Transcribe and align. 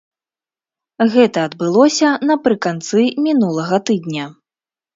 Гэта 1.15 1.43
адбылося 1.49 2.09
напрыканцы 2.31 3.07
мінулага 3.29 3.83
тыдня. 3.91 4.25